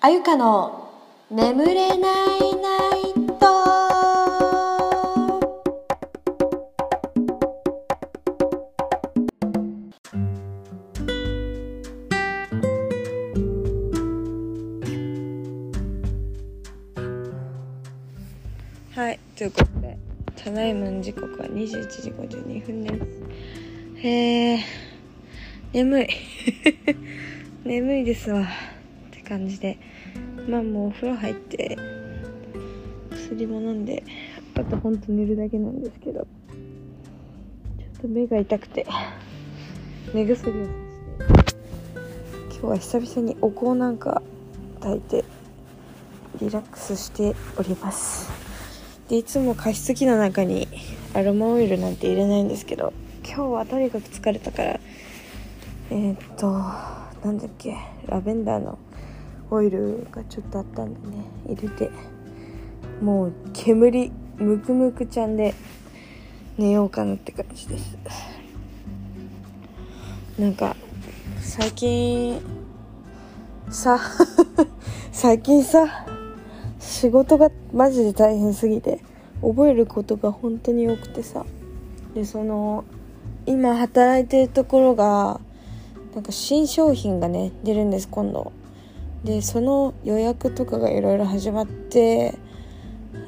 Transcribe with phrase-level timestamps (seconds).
[0.00, 0.90] あゆかの
[1.28, 3.46] 眠れないナイト
[18.94, 19.98] はい、ということで、
[20.36, 24.06] ただいまの時刻は21時52分です。
[24.06, 24.64] へえ、
[25.72, 26.08] 眠い。
[27.66, 28.46] 眠いですわ。
[29.28, 29.78] 感じで。
[30.48, 31.76] まあもうお風呂入って、
[33.10, 34.02] 薬も飲んで、
[34.54, 36.26] あとほんと寝るだけなんですけど、ちょ
[37.98, 38.86] っと目が痛くて、
[40.14, 41.60] 目薬をさして、
[42.50, 44.22] 今日は久々にお香なんか
[44.80, 45.24] 炊いて、
[46.40, 48.48] リラックスしております。
[49.08, 50.68] でいつも加湿器の中に
[51.14, 52.92] アロマオイルなんて入れないんですけど
[53.24, 54.80] 今日はとにかく疲れたから
[55.90, 56.50] えー、っと
[57.26, 57.74] なんだっけ
[58.06, 58.78] ラベンダーの
[59.50, 61.90] オイルがちょっとあったんでね入れて
[63.00, 65.54] もう煙ムクムクちゃんで
[66.56, 67.96] 寝ようかなって感じです。
[70.38, 70.76] なんか
[71.40, 72.40] 最近
[73.70, 73.98] さ
[75.12, 76.06] 最近さ
[76.78, 79.00] 仕事がマジで大変すぎて
[79.40, 81.44] 覚えることが本当に多くてさ。
[82.14, 82.84] でその
[83.46, 85.40] 今働いてるところが
[86.14, 88.52] なんか新商品がね出るんです今度。
[89.24, 92.38] でその予約とかがいろいろ始まって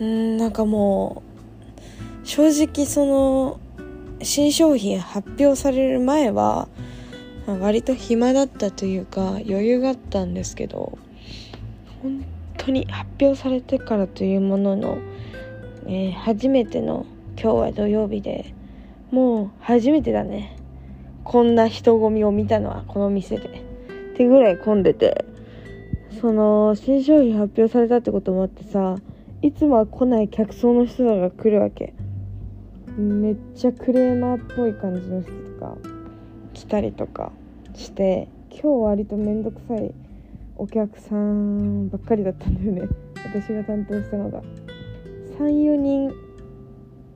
[0.00, 1.22] うんなんかも
[2.24, 3.60] う正直その
[4.22, 6.68] 新商品発表される前は
[7.46, 10.98] 割と暇だったというか余裕があったんですけど
[12.02, 12.24] 本
[12.56, 14.98] 当に発表されてからというものの、
[15.86, 17.06] えー初めての
[17.40, 18.54] 今日は土曜日で
[19.10, 20.56] もう初めてだね。
[21.24, 23.48] こんな人混みを見たのはこの店で。
[23.48, 25.24] ってぐらい混んでて。
[26.18, 28.96] その新商品発表されたってこともあってさ
[29.42, 31.94] いつもは来ない客層の人らが来るわけ。
[32.96, 35.76] めっちゃクレーマーっぽい感じの人とか
[36.52, 37.32] 来たりとか
[37.74, 39.94] して今日割と面倒くさい
[40.56, 42.88] お客さんばっかりだったんだよね。
[43.24, 44.42] 私が担当したのが。
[45.38, 46.12] 34人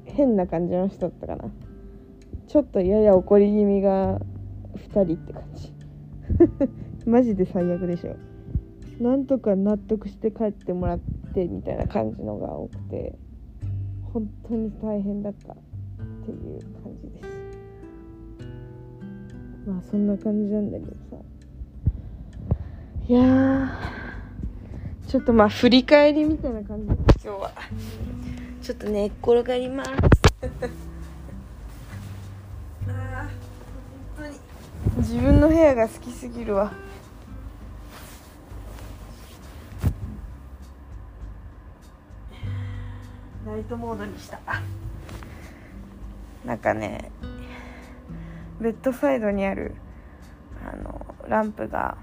[0.06, 1.50] 変な感じの人だったかな。
[2.48, 4.18] ちょっとやや怒り気味が
[4.76, 5.72] 2人って感じ。
[7.04, 8.16] マジで最悪でしょ。
[9.00, 11.00] なんとか納得して帰ってもらっ
[11.34, 13.18] てみたいな感じのが多くて
[14.12, 15.56] 本当に大変だったっ
[16.24, 17.34] ていう感じです。
[19.66, 21.16] まあそんな感じなんだけどさ。
[23.08, 23.68] いやー
[25.08, 27.52] ちょっとまあ振り返りみたいな感じです今日は。
[28.62, 29.90] ちょっと寝っ転がります。
[29.90, 29.94] あ
[34.16, 34.38] 本当に。
[34.98, 36.72] 自分の部屋が好きすぎるわ。
[43.54, 44.40] ナイトモードにした。
[46.44, 47.12] なんかね
[48.60, 49.76] ベッドサイドにある
[50.68, 51.96] あのランプが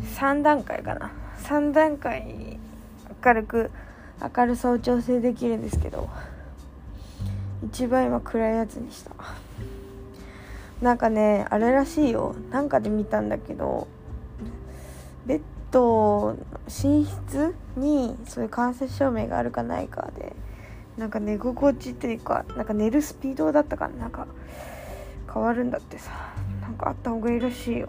[0.00, 1.10] 3段階かな。
[1.42, 2.56] 3段階
[3.24, 3.72] 明るく
[4.36, 6.08] 明るさを調整できるんですけど
[7.64, 9.10] 一番今暗いやつにした。
[10.80, 12.36] なんかねあれらしいよ。
[12.52, 13.88] なんかで見たんだけど
[15.26, 16.36] ベッド
[16.66, 20.34] 寝室にそういう間接照明があるかないかで
[20.96, 24.26] なんか寝心地っていうかなんか寝るスピードだったかななんか
[25.32, 26.10] 変わるんだってさ
[26.60, 27.88] なんかあった方がいいらしいよ。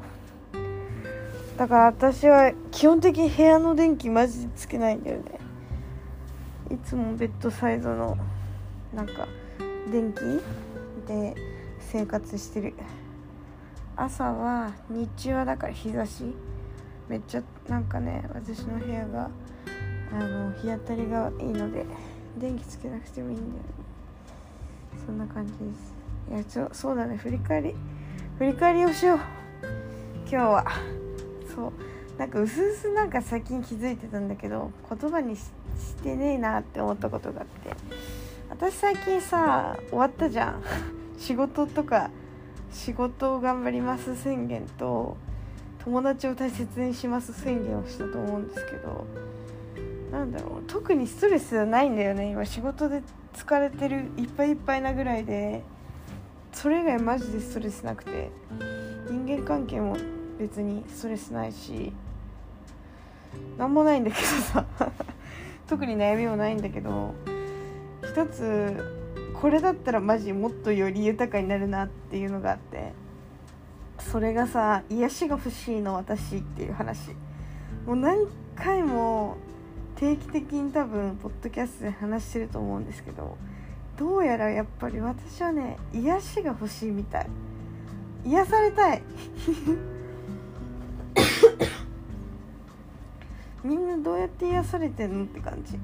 [1.57, 5.39] だから私は基本的に部屋の電気マジでつけないんだよね。
[6.71, 8.17] いつもベッドサイドの
[8.93, 9.27] なんか
[9.91, 10.19] 電気
[11.07, 11.35] で
[11.79, 12.73] 生活してる。
[13.95, 16.33] 朝は日中はだから日差し。
[17.11, 19.29] めっちゃなんかね私の部屋が
[20.13, 21.85] あの日当たりがいいので
[22.37, 23.59] 電気つけなくてもいいんだよね。
[25.05, 25.93] そんな感じです。
[26.29, 27.17] いやちょそうだね。
[27.17, 27.75] 振り返り
[28.37, 29.19] 振り返りをしよう。
[30.19, 30.65] 今日は。
[31.53, 31.73] そう。
[32.17, 37.75] なんかうすうすなんか最近気づいてたんだけど言葉にししてねえなって思ったことがあって。
[38.49, 40.63] 私最近さ終わったじゃん。
[41.17, 42.09] 仕事とか
[42.71, 45.17] 仕事を頑張ります宣言と
[45.83, 49.05] 友達を大切にします宣言をしたと思うんですけど
[50.11, 52.31] なんだろう特にストレスはないんだよね。
[52.31, 53.01] 今仕事で
[53.33, 55.63] 疲れてるいっぱいいっぱいなぐらいで
[56.51, 58.29] それ以外マジでストレスなくて
[59.09, 59.95] 人間関係も
[60.37, 61.93] 別にストレスないし
[63.57, 64.65] なんもないんだけどさ
[65.67, 67.13] 特に悩みもないんだけど
[68.03, 68.75] 一つ
[69.39, 72.91] これだったらマジもっとより豊かになるなっていうのがあって
[74.01, 77.11] それがさ癒しが欲しいの私っていう話。
[77.85, 79.37] もう何回も
[79.95, 83.37] 定期的に多分ポッドキャストで話してると思うんですけど
[83.97, 87.27] どうやらやっぱり私はね癒しが欲しいみたい。
[88.25, 89.01] 癒されたい。
[93.63, 95.77] みんなどうやって癒されてんのって感じ。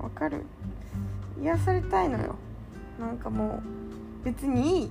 [0.00, 0.44] わかる？
[1.42, 2.36] 癒されたいのよ。
[3.00, 3.60] なんかも
[4.22, 4.90] う別にいい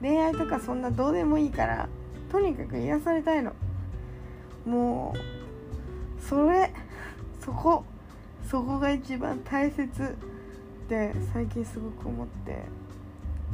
[0.00, 1.88] 恋愛とかそんなどうでもいいから
[2.30, 3.52] とにかく癒されたいの。
[4.66, 6.72] もうそれ
[7.40, 7.84] そこ
[8.48, 12.64] そこが一番大切って最近すごく思って。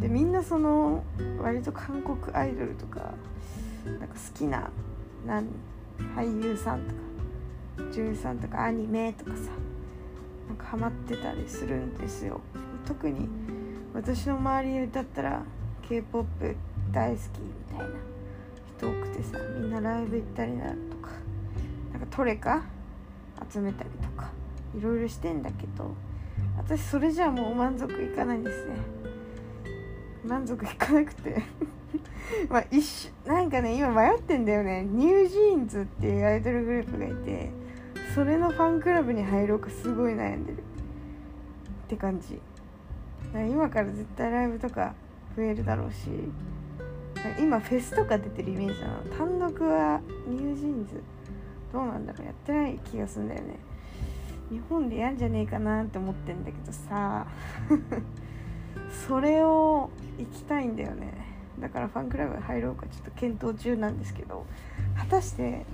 [0.01, 1.05] でみんなその
[1.43, 3.13] 割と韓国アイドルとか
[3.85, 4.71] なんか好きな
[5.27, 5.47] なん
[6.17, 9.51] 俳優さんとか女優さんとかアニメとかさ
[10.49, 12.41] なんかハマってたりするんですよ。
[12.87, 13.29] 特に
[13.93, 15.43] 私の周りだったら
[15.91, 16.57] k p o p
[16.93, 17.95] 大好きみたいな
[18.79, 20.71] 人多くてさみんなライブ行ったりなと
[21.03, 21.11] か
[21.93, 22.63] なんかトレカ
[23.53, 24.31] 集めたりとか
[24.79, 25.93] いろいろしてんだけど
[26.57, 28.77] 私それじゃあもう満足いかないですね。
[30.25, 31.43] 満足いかなくて。
[32.49, 34.83] まあ一瞬なんかね今迷ってんだよね。
[34.85, 37.51] ニュージーンズっていうアイドルグループがいて
[38.15, 40.61] それのファンクラブに入ろうかすごい悩んでるっ
[41.89, 42.41] て感じ。
[43.35, 44.95] 今から絶対ライブとか
[45.41, 46.11] 増えるだろうし。
[47.39, 49.03] 今フェスとか出てるイメージなの。
[49.17, 51.03] 単独はニュージーンズ。
[51.73, 52.27] どうなんだろう。
[52.27, 53.59] やってない気がするんだよね。
[54.51, 57.27] 日本でやんじゃねえかなって思ってんだけどさ。
[59.09, 61.13] それを行きたいんだよね。
[61.59, 64.45] だからファンクラブ入ろうかちょっと検討中なんですけど。
[64.97, 65.65] 果たして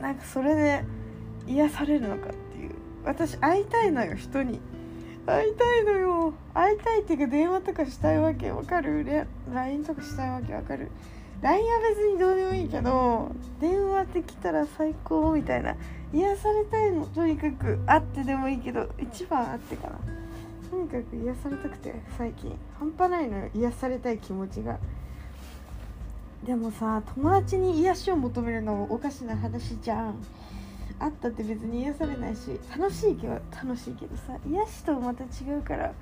[0.00, 0.84] なんかそれで
[1.46, 2.70] 癒されるのかっていう。
[3.04, 4.60] 私会いたいのよ人に。
[5.26, 6.34] 会いたいのよ。
[6.52, 8.50] 会いたいっていうか電話とかしたいわけ。
[8.50, 10.90] わかる？LINE とかしたいわけわかる
[11.40, 15.76] ？LINE は別にどうでもいいけど電話って来たら最高みたいな。
[16.12, 17.06] 癒されたいの。
[17.06, 19.98] とにかく会ってでもいいけど一番会ってかな
[20.70, 22.56] とにかく癒されたくて最近。
[22.78, 23.50] 半端ないのよ。
[23.54, 24.78] 癒されたい気持ちが。
[26.44, 30.16] でもさ友達に癒しを求めるのもおかしな話じゃん。
[31.04, 35.92] あったって別に癒されないし楽しいけど楽しいけどさ癒しとまた違うから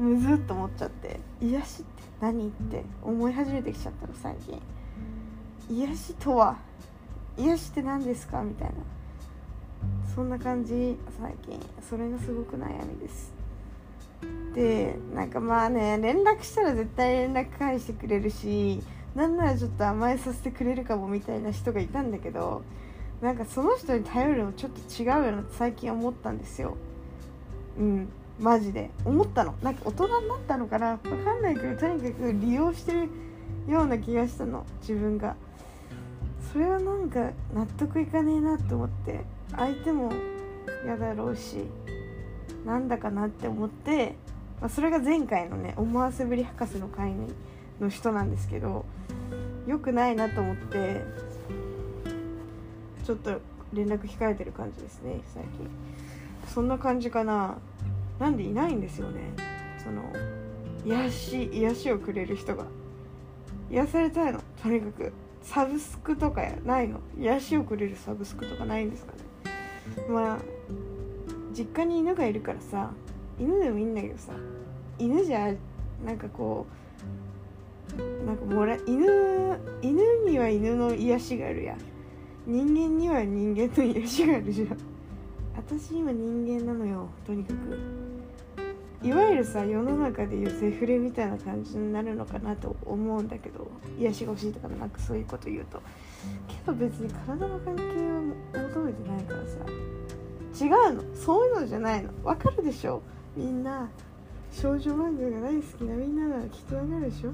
[0.00, 4.60] むずっと思っちゃって癒しって何って思い始めてきちゃったの最近。
[5.70, 6.58] 癒しとは
[7.38, 8.74] 癒しって何ですかみたいな。
[10.12, 11.60] そんな感じ最近。
[11.88, 13.32] それがすごく悩みです。
[14.54, 18.82] でなんかまあね連絡したら絶対連絡返してくれるし
[19.14, 22.62] なんならちょっと甘えさせてくれるかもみたいな人がいたんだけど
[23.22, 26.76] なんかその人に頼るのちょっと違うよなって最近思ったんですよ。
[27.78, 28.08] うん
[28.40, 28.90] マジで。
[29.04, 29.54] 思ったの。
[29.62, 30.96] なんか大人になったのかな。
[30.96, 33.08] 分かんないけどとにかく利用してる
[33.68, 34.66] ような気がしたの。
[34.80, 35.36] 自分が。
[36.52, 39.24] それはなんか納得いかねえなって思って。
[39.56, 40.12] 相手も
[40.84, 41.64] 嫌だろうし
[42.64, 44.16] なんだかなって思って、
[44.60, 47.12] まあ、それが前回のね思わせぶり博士の会
[47.80, 48.84] の人なんですけど
[49.66, 51.02] 良くないなと思って
[53.04, 53.40] ちょっと
[53.72, 55.68] 連絡控えてる感じですね最近。
[56.52, 57.56] そんな感じかな。
[58.18, 59.20] なんでいないんですよね。
[59.82, 60.02] その
[60.84, 62.64] 癒し癒しをくれる人が。
[63.70, 64.40] 癒されたいの。
[64.62, 65.12] とにかく
[65.42, 67.00] サブスクとかないの。
[67.18, 69.18] 癒しをくれるサブスクとかないんですかね。
[70.08, 70.38] まあ
[71.52, 72.90] 実家に犬がいるからさ
[73.38, 74.32] 犬でもいいんだけどさ
[74.98, 75.52] 犬じゃ
[76.04, 76.66] なんかこ
[77.98, 81.91] うなんかもら犬犬には犬の癒しがあるやん。
[82.46, 84.76] 人間には人間の癒しがあるじゃん。
[85.56, 87.78] 私今人間なのよとにかく。
[89.06, 93.68] いわゆるさ世の中でいうセフレみたいな感じになるのかなと思うんだけど
[93.98, 95.80] 癒しが欲しいとかなんかそういうこと言うと。
[96.48, 99.58] けど別に体の関係を求めてないからさ。
[100.64, 101.02] 違うの。
[101.14, 102.10] そういうのじゃないの。
[102.24, 103.02] わかるでしょ。
[103.36, 103.88] みんな
[104.52, 107.30] 少女漫画が大好きなみんなならきっとわかるでしょ。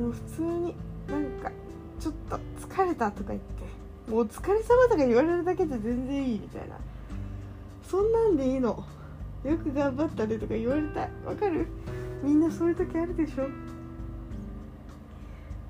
[0.00, 0.74] もう普通に
[1.08, 1.50] なんか
[1.98, 2.38] ちょっと
[2.68, 3.71] 疲れたとか言って。
[4.08, 6.76] もうお疲れ様とか言われるだけで全然いいみたいな。
[7.88, 8.84] そんなんでいいの？
[9.44, 11.10] よく頑張ったねとか言われたい。
[11.24, 11.66] わかる？
[12.22, 13.48] みんなそういう時あるでしょ？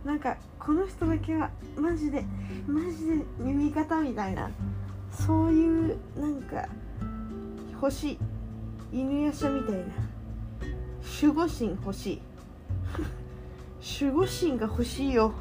[0.05, 2.25] なんかこの人だけはマジで
[2.67, 4.51] マジで耳方みたいな。
[5.11, 6.67] そういうなんか
[7.75, 8.19] 欲しい。
[8.93, 9.85] 犬やしゃみたいな。
[11.23, 12.23] 守護神欲しい。
[14.05, 15.33] 守護神が欲しいよ。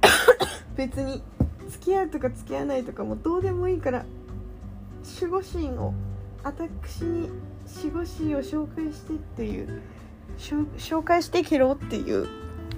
[0.76, 1.22] 別に。
[1.72, 4.04] 付き合うとか付き合わないとかもどうでもいいから
[5.20, 5.94] 守護神を
[6.44, 7.30] 私に
[7.82, 9.82] 守護神を紹介してっていう
[10.38, 12.28] 紹介してケロっていう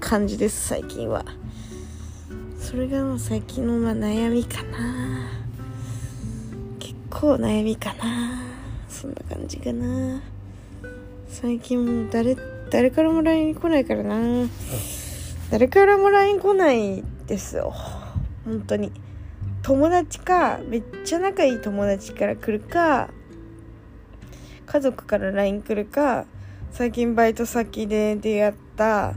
[0.01, 1.25] 感じです最近は。
[2.59, 5.29] それがもう最近のま悩みかな。
[6.79, 8.43] 結構悩みかな。
[8.89, 10.21] そんな感じかな。
[11.29, 12.37] 最近もう誰
[12.71, 14.49] 誰からも LINE 来ないからな。
[15.51, 17.75] 誰からも LINE 来ないですよ。
[18.45, 18.93] 本当に。
[19.63, 23.09] 友達かめっちゃ仲いい友達から来るか
[24.67, 26.27] 家族から LINE 来るか
[26.71, 29.15] 最近バイト先で出会った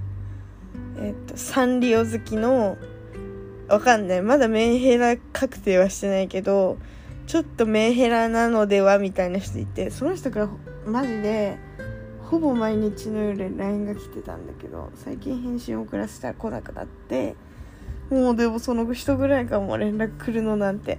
[0.99, 2.77] えっとサンリオ好きの
[3.67, 4.21] わかんない。
[4.21, 6.77] まだメンヘラ確定はしてないけど
[7.25, 10.49] ちょっとメンヘラなのではみたいな人いてその人から
[10.85, 11.57] マジで
[12.29, 17.35] ほぼ毎日のように LINE が来てたんだけど最近返信遅らせたら来なくなって
[18.09, 20.97] もうでもその人ぐらいかも連絡来るのなんて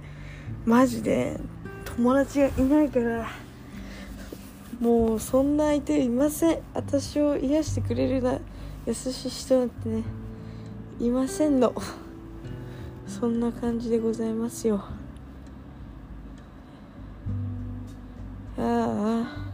[0.65, 1.39] マジで
[1.85, 3.27] 友達がいないから
[4.79, 6.59] もうそんな相手いません。
[6.73, 8.39] 私を癒してくれるな
[8.85, 10.03] 優しい人なんてね
[10.99, 11.73] いませんの。
[13.05, 14.83] そんな感じでございますよ。
[18.57, 19.49] ああ。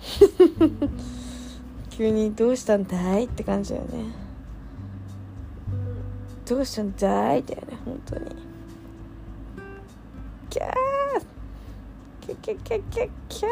[1.90, 4.29] 急に「どうしたんだい?」って感じだよね。
[6.50, 7.44] どうしたんだい？
[7.44, 8.26] だよね本当に。
[10.50, 10.72] キャー。
[12.20, 13.48] キャキャキャキャキャ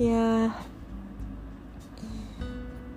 [0.00, 0.02] ー。
[0.02, 0.56] いや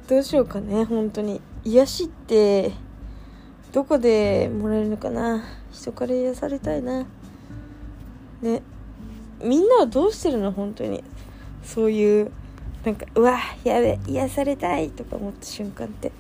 [0.08, 1.40] どうしようかね本当に。
[1.64, 2.72] 癒しって
[3.72, 5.44] どこでもらえるのかな？
[5.72, 7.06] 人から癒されたいな。
[8.42, 8.64] ね。
[9.40, 10.52] みんなはどうしてるの？
[10.52, 11.04] 本当に。
[11.64, 12.32] そういう
[12.86, 16.12] なんかうわやべ癒されたいとか思った瞬間って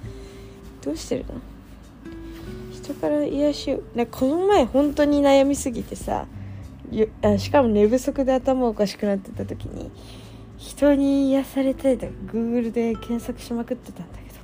[0.83, 1.35] どうしてるの？
[2.73, 6.25] 人から癒しをなんかこの前本当に悩みすぎてさ
[7.21, 9.91] あしかも寝不足で頭おかしくなってた時に
[10.57, 14.39] 人に癒されたいとか Google で検索しまくってたんだけど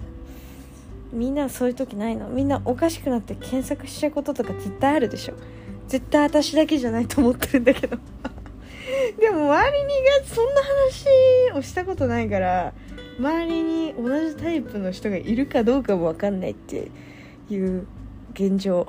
[1.13, 2.29] みんなそういう時ないの？
[2.29, 5.33] みんなおかしくなって検索しちゃうこととか絶対あるでしょ？
[5.87, 7.97] 絶対私だけじゃないと思ってるんだけど。
[9.19, 10.61] でも周りにがそんな
[11.53, 12.73] 話をしたことないから
[13.19, 16.89] 周りに同じタイプの人がいるかどうかも分かんないって
[17.49, 17.85] いう
[18.33, 18.87] 現状。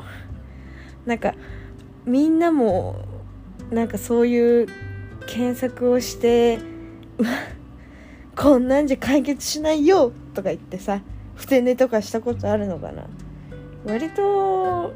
[1.05, 1.35] なんか
[2.07, 3.05] みんなも
[3.71, 4.69] なんかそういう
[5.27, 6.59] 検索をして
[8.37, 11.03] こんなんじゃ解決しないよとか言ってさ
[11.35, 13.07] ふて寝とかしたことあるのかな。
[13.85, 14.93] 割と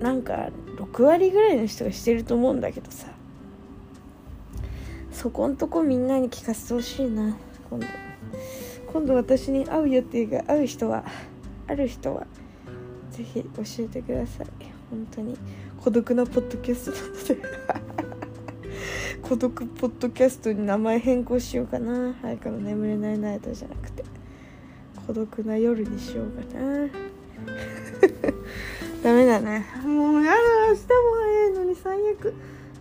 [0.00, 3.17] なんか6割ぐらいの人がしてると思うんだけどさ。
[5.18, 7.36] そこんとこみんなに聞かせてほしいな。
[7.68, 7.86] 今度。
[8.92, 11.04] 今度私に会う予定が会う人は
[11.66, 12.24] ある人は
[13.10, 14.46] ぜひ教えてください。
[14.88, 15.36] 本当に。
[15.82, 17.36] 孤独なポッドキャストなので。
[19.28, 22.14] 孤独ポッドキャストに名前変更しようかな。
[22.22, 24.04] 早くの眠れないナイトじゃなくて。
[25.04, 26.86] 孤独な夜にしようかな。
[29.02, 30.38] ダメだねもうやだ。
[30.68, 32.34] 明日も早いのに最悪。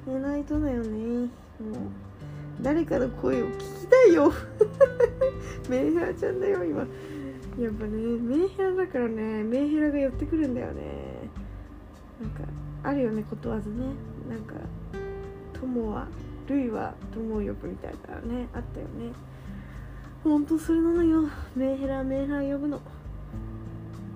[0.05, 0.99] 寝ないとだよね。
[0.99, 2.06] もう。
[2.61, 4.33] 誰かの声を聞きたいよ。
[5.69, 6.79] メンヘラちゃんだよ今。
[7.59, 10.83] やっぱねメンヘラだからねメンヘラが寄ってくるんだよね。
[12.21, 12.43] なんか
[12.83, 13.85] あるよねことわずね。
[14.29, 14.55] なんか
[15.53, 16.07] 友は
[16.47, 19.11] 類は友を呼ぶみたいなねあったよね。
[20.23, 21.23] ほんとそれなのよ。
[21.55, 22.81] メンヘラメンヘラ呼ぶの。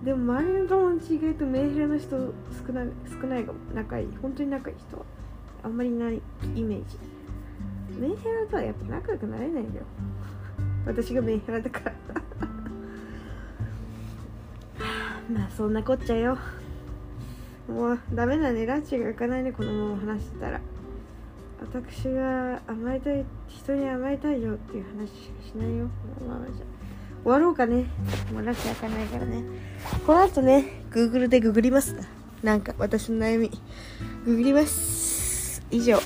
[0.03, 2.10] でも周りの友達意外とメンヘラの人
[2.65, 2.88] 少ない
[3.21, 3.60] 少ないかも。
[3.74, 4.07] 仲いい。
[4.19, 5.05] 本当に仲いい人は。
[5.63, 6.21] あんまりいない
[6.55, 7.10] イメージ。
[8.01, 9.86] メンヘラとはやっぱ仲良くなれないんだよ。
[10.88, 11.93] 私がメンヘラだから。
[15.31, 16.36] まあそんなこっちゃよ。
[17.67, 18.65] もうダメだね。
[18.65, 19.51] ランチが開かないね。
[19.51, 20.60] このまま話してたら。
[21.62, 25.88] 私が甘えたい人に甘えたいよっていう話ししないよ。
[26.17, 26.55] このままじゃ。
[27.22, 27.86] 終わろうかね。
[28.34, 29.43] もうランチ開かないからね。
[30.08, 31.96] この後ね Google でググります。
[32.41, 33.51] なんか私の悩み。
[34.25, 35.62] ググります。
[35.70, 36.00] 以上。